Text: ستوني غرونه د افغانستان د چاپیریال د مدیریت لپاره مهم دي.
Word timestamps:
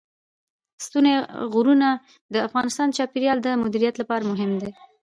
ستوني 0.85 1.13
غرونه 1.53 1.89
د 2.33 2.35
افغانستان 2.47 2.87
د 2.89 2.93
چاپیریال 2.97 3.37
د 3.43 3.47
مدیریت 3.63 3.95
لپاره 4.01 4.23
مهم 4.31 4.51
دي. 4.61 4.71